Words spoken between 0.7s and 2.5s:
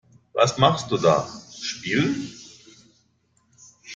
du da? Spielen.